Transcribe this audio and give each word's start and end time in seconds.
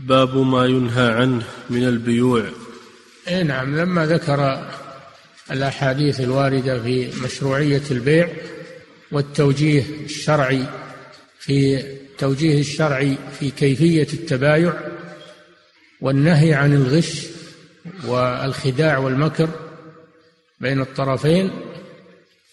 باب 0.00 0.36
ما 0.36 0.66
ينهى 0.66 1.12
عنه 1.12 1.42
من 1.70 1.88
البيوع. 1.88 2.44
اي 3.28 3.42
نعم 3.42 3.76
لما 3.76 4.06
ذكر 4.06 4.66
الأحاديث 5.50 6.20
الواردة 6.20 6.82
في 6.82 7.10
مشروعية 7.24 7.82
البيع 7.90 8.28
والتوجيه 9.12 9.84
الشرعي 10.04 10.66
في 11.38 11.82
توجيه 12.18 12.60
الشرعي 12.60 13.16
في 13.40 13.50
كيفية 13.50 14.06
التبايع 14.12 14.74
والنهي 16.00 16.54
عن 16.54 16.74
الغش 16.74 17.26
والخداع 18.06 18.98
والمكر 18.98 19.48
بين 20.60 20.80
الطرفين 20.80 21.50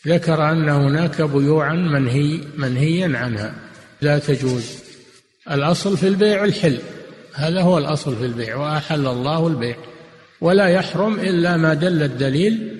ذكر 0.07 0.51
أن 0.51 0.69
هناك 0.69 1.21
بيوعا 1.21 1.73
منهي 1.73 2.41
منهيا 2.57 3.17
عنها. 3.17 3.55
لا 4.01 4.19
تجوز. 4.19 4.79
الأصل 5.51 5.97
في 5.97 6.07
البيع 6.07 6.43
الحل. 6.43 6.79
هذا 7.37 7.61
هو 7.61 7.77
الأصل 7.77 8.15
في 8.15 8.25
البيع 8.25 8.55
وأحل 8.55 9.07
الله 9.07 9.47
البيع. 9.47 9.75
ولا 10.41 10.67
يحرم 10.67 11.19
إلا 11.19 11.57
ما 11.57 11.73
دل 11.73 12.03
الدليل 12.03 12.79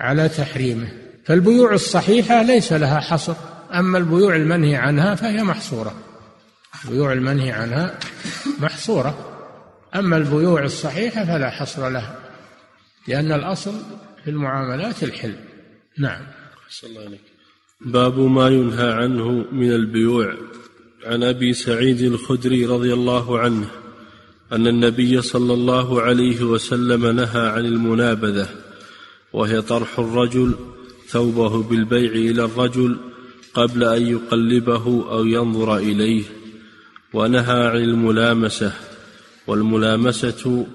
على 0.00 0.28
تحريمه. 0.28 0.88
فالبيوع 1.24 1.72
الصحيحة 1.72 2.42
ليس 2.42 2.72
لها 2.72 3.00
حصر 3.00 3.34
أما 3.74 3.98
البيوع 3.98 4.36
المنهي 4.36 4.76
عنها 4.76 5.14
فهي 5.14 5.42
محصورة. 5.42 5.94
البيوع 6.84 7.12
المنهي 7.12 7.52
عنها 7.52 7.98
محصورة. 8.60 9.32
أما 9.94 10.16
البيوع 10.16 10.64
الصحيحة 10.64 11.24
فلا 11.24 11.50
حصر 11.50 11.88
لها 11.88 12.18
لأن 13.08 13.32
الأصل 13.32 13.74
في 14.24 14.30
المعاملات 14.30 15.02
الحل. 15.02 15.34
نعم. 15.98 16.22
الله 16.84 17.00
عليك. 17.00 17.20
باب 17.80 18.18
ما 18.18 18.48
ينهى 18.48 18.92
عنه 18.92 19.28
من 19.52 19.72
البيوع. 19.72 20.34
عن 21.06 21.22
أبي 21.22 21.52
سعيد 21.52 22.00
الخدري 22.00 22.66
رضي 22.66 22.92
الله 22.92 23.38
عنه. 23.38 23.66
أن 24.52 24.66
النبي 24.66 25.22
صلى 25.22 25.54
الله 25.54 26.02
عليه 26.02 26.42
وسلم 26.42 27.06
نهى 27.06 27.48
عن 27.48 27.64
المنابذة 27.64 28.48
وهي 29.32 29.62
طرح 29.62 29.98
الرجل 29.98 30.54
ثوبه 31.08 31.62
بالبيع 31.62 32.10
إلى 32.10 32.44
الرجل 32.44 32.96
قبل 33.54 33.84
أن 33.84 34.06
يقلبه 34.06 34.84
أو 35.10 35.24
ينظر 35.24 35.76
إليه 35.76 36.24
ونهى 37.12 37.66
عن 37.66 37.76
الملامسة 37.76 38.72
والملامسة 39.46 40.66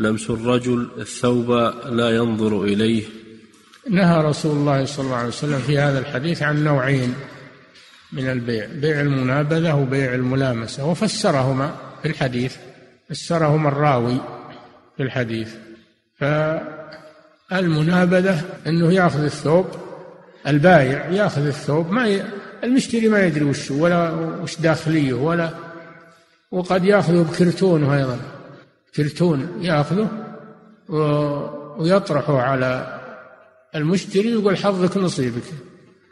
لمس 0.00 0.30
الرجل 0.30 0.88
الثوب 0.98 1.50
لا 1.90 2.10
ينظر 2.10 2.62
إليه. 2.64 3.02
نهى 3.90 4.24
رسول 4.24 4.56
الله 4.56 4.84
صلى 4.84 5.04
الله 5.04 5.16
عليه 5.16 5.28
وسلم 5.28 5.58
في 5.58 5.78
هذا 5.78 5.98
الحديث 5.98 6.42
عن 6.42 6.64
نوعين 6.64 7.14
من 8.12 8.30
البيع 8.30 8.66
بيع 8.66 9.00
المنابذة 9.00 9.74
وبيع 9.74 10.14
الملامسة 10.14 10.86
وفسرهما 10.86 11.76
في 12.02 12.08
الحديث. 12.08 12.56
فسرهما 13.10 13.68
الراوي 13.68 14.20
في 14.96 15.02
الحديث. 15.02 15.54
فالمنابذة 17.50 18.40
أنه 18.66 18.92
يأخذ 18.92 19.24
الثوب 19.24 19.66
البايع 20.46 21.08
يأخذ 21.08 21.46
الثوب 21.46 21.90
ما 21.90 22.08
ي... 22.08 22.22
المشتري 22.64 23.08
ما 23.08 23.26
يدري 23.26 23.44
وش 23.44 23.70
ولا 23.70 24.10
وش 24.42 24.60
داخلية 24.60 25.14
ولا 25.14 25.50
وقد 26.50 26.84
يأخذه 26.84 27.22
بكرتونه 27.22 27.96
أيضا. 27.96 28.18
كرتون 28.96 29.58
يأخذه 29.60 30.08
ويطرحه 31.78 32.40
على 32.40 33.00
المشتري 33.74 34.30
يقول 34.30 34.56
حظك 34.56 34.96
نصيبك. 34.96 35.42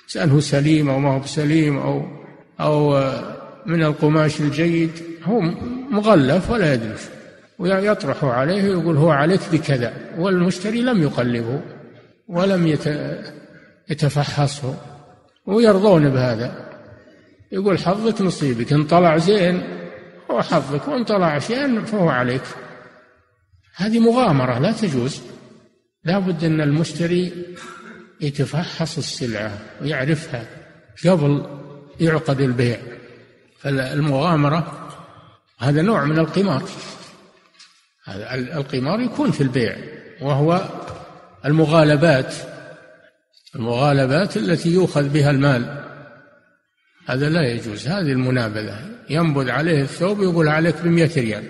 سأله 0.07 0.41
سليم 0.41 0.91
أو 0.91 0.99
ما 0.99 1.15
هو 1.15 1.19
بسليم 1.19 1.79
أو 1.79 2.07
أو 2.61 2.99
من 3.67 3.83
القماش 3.83 4.41
الجيد 4.41 4.91
هو 5.25 5.41
مغلف 5.91 6.51
ولا 6.51 6.75
يدري 6.75 6.95
ويطرح 7.59 8.25
عليه 8.25 8.63
ويقول 8.63 8.97
هو 8.97 9.11
عليك 9.11 9.41
بكذا 9.53 9.93
والمشتري 10.19 10.81
لم 10.81 11.03
يقلبه 11.03 11.61
ولم 12.29 12.77
يتفحصه. 13.89 14.77
ويرضون 15.47 16.11
بهذا. 16.11 16.73
يقول 17.53 17.79
حظك 17.79 18.21
نصيبك 18.21 18.73
إن 18.73 18.85
طلع 18.85 19.17
زين 19.19 19.63
هو 20.31 20.43
حظك 20.43 20.89
وإن 20.89 21.05
طلع 21.05 21.39
شيء 21.39 21.81
فهو 21.81 22.09
عليك. 22.09 22.43
هذه 23.77 23.99
مغامرة 23.99 24.59
لا 24.59 24.73
تجوز. 24.73 25.23
لا 26.05 26.19
بد 26.19 26.45
أن 26.45 26.61
المشتري 26.61 27.33
يتفحص 28.21 28.99
السلعة 28.99 29.59
ويعرفها 29.83 30.47
قبل 31.07 31.47
يعقد 32.01 32.41
البيع. 32.41 32.79
فالمغامرة 33.63 34.89
هذا 35.59 35.83
نوع 35.83 36.05
من 36.05 36.19
القمار. 36.19 36.63
هذا 38.05 38.35
القمار 38.35 39.01
يكون 39.01 39.31
في 39.31 39.41
البيع 39.41 39.77
وهو 40.23 40.69
المغالبات 41.45 42.35
المغالبات 43.57 44.37
التي 44.37 44.73
يؤخذ 44.73 45.09
بها 45.09 45.31
المال. 45.31 45.83
هذا 47.07 47.29
لا 47.29 47.43
يجوز 47.43 47.89
هذه 47.89 48.13
المنابذة. 48.13 48.79
ينبذ 49.11 49.51
عليه 49.51 49.83
الثوب 49.83 50.23
يقول 50.23 50.49
عليك 50.49 50.77
بمئة 50.85 51.21
ريال. 51.21 51.45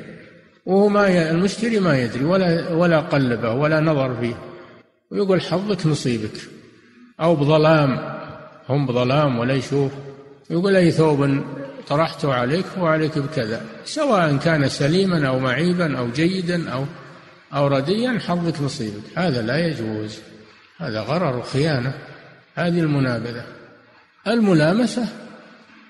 وهو 0.66 0.88
ما 0.88 1.30
المشتري 1.30 1.80
ما 1.80 1.98
يدري 1.98 2.24
ولا 2.24 2.72
ولا 2.72 3.00
قلبه 3.00 3.52
ولا 3.52 3.80
نظر 3.80 4.16
فيه. 4.20 4.34
ويقول 5.10 5.40
حظك 5.40 5.86
نصيبك. 5.86 6.36
أو 7.20 7.36
بظلام 7.36 8.18
هم 8.68 8.86
بظلام 8.86 9.38
ولا 9.38 9.54
يشوف 9.54 9.92
يقول 10.50 10.76
أي 10.76 10.90
ثوب 10.90 11.42
طرحته 11.88 12.34
عليك 12.34 12.66
وعليك 12.78 13.18
بكذا 13.18 13.64
سواء 13.84 14.36
كان 14.36 14.68
سليما 14.68 15.28
أو 15.28 15.38
معيبا 15.38 15.98
أو 15.98 16.10
جيدا 16.10 16.70
أو 16.70 16.84
أو 17.54 17.66
رديا 17.66 18.18
حظك 18.18 18.60
نصيبك. 18.60 19.02
هذا 19.14 19.42
لا 19.42 19.66
يجوز. 19.66 20.18
هذا 20.78 21.00
غرر 21.00 21.36
وخيانة 21.38 21.94
هذه 22.54 22.80
المنابذة. 22.80 23.44
الملامسة 24.26 25.08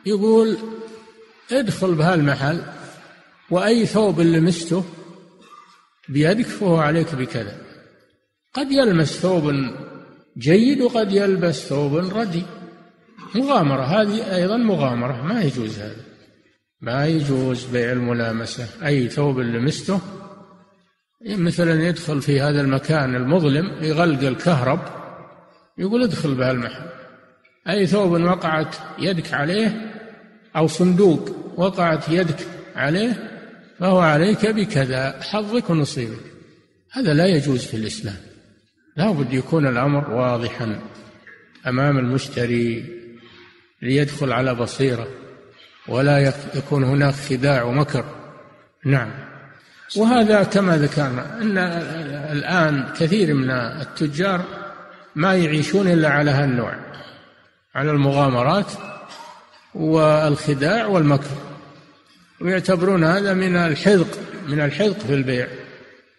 يقول 0.07 0.57
ادخل 1.53 1.95
بهالمحل 1.95 2.63
وأي 3.51 3.87
ثوب 3.87 4.21
لمسته 4.21 4.85
بيدك 6.09 6.47
فهو 6.47 6.77
عليك 6.77 7.15
بكذا. 7.15 7.57
قد 8.55 8.73
يلمس 8.73 9.13
ثوب 9.13 9.55
جيد 10.39 10.81
وقد 10.81 11.13
يلبس 11.13 11.67
ثوب 11.67 11.97
ردي. 11.97 12.43
مغامرة. 13.35 13.83
هذه 13.83 14.37
أيضا 14.37 14.57
مغامرة. 14.57 15.23
ما 15.23 15.43
يجوز 15.43 15.79
هذا. 15.79 15.97
ما 16.81 17.07
يجوز 17.07 17.65
بيع 17.65 17.93
الملامسة. 17.93 18.87
أي 18.87 19.09
ثوب 19.09 19.39
لمسته. 19.39 20.01
مثلا 21.27 21.89
يدخل 21.89 22.23
في 22.23 22.41
هذا 22.41 22.61
المكان 22.61 23.15
المظلم 23.15 23.85
يغلق 23.85 24.23
الكهرب. 24.23 24.81
يقول 25.79 26.03
ادخل 26.03 26.35
بهالمحل. 26.35 26.89
أي 27.69 27.87
ثوب 27.87 28.13
وقعت 28.13 28.77
يدك 28.99 29.35
عليه 29.35 29.93
أو 30.57 30.67
صندوق 30.67 31.53
وقعت 31.57 32.09
يدك 32.09 32.47
عليه 32.77 33.31
فهو 33.79 33.99
عليك 33.99 34.47
بكذا. 34.47 35.21
حظك 35.23 35.71
ونصيبك. 35.71 36.33
هذا 36.93 37.15
لا 37.15 37.27
يجوز 37.27 37.65
في 37.65 37.77
الإسلام. 37.77 38.17
لا 38.97 39.11
بد 39.11 39.33
يكون 39.33 39.67
الأمر 39.67 40.11
واضحا 40.11 40.81
أمام 41.67 41.99
المشتري. 41.99 43.02
ليدخل 43.83 44.33
على 44.33 44.55
بصيرة 44.55 45.09
ولا 45.89 46.33
يكون 46.55 46.85
هناك 46.85 47.15
خداع 47.15 47.63
ومكر. 47.63 48.05
نعم. 48.85 49.11
وهذا 49.97 50.43
كما 50.43 50.77
ذكرنا 50.77 51.39
أن 51.43 51.59
الآن 52.33 52.93
كثير 53.01 53.35
من 53.35 53.51
التجار 53.51 54.45
ما 55.15 55.37
يعيشون 55.37 55.89
إلا 55.89 56.09
على 56.09 56.31
هالنوع 56.31 56.75
على 57.75 57.91
المغامرات 57.91 58.73
والخداع 59.75 60.87
والمكر. 60.87 61.37
ويعتبرون 62.41 63.05
هذا 63.05 63.35
من 63.35 63.57
الحذق 63.57 64.19
من 64.49 64.61
الحذق 64.61 64.99
في 64.99 65.15
البيع. 65.15 65.49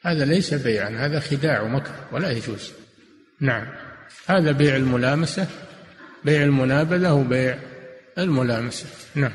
هذا 0.06 0.26
ليس 0.26 0.54
بيعا 0.54 0.90
هذا 0.90 1.20
خداع 1.20 1.62
ومكر 1.62 1.92
ولا 2.12 2.32
يجوز. 2.32 2.72
نعم. 3.40 3.66
هذا 4.28 4.52
بيع 4.52 4.76
الملامسة. 4.76 5.48
بيع 6.26 6.44
المنابذة 6.44 7.14
وبيع 7.14 7.58
الملامسة. 8.18 8.86
نعم. 9.16 9.34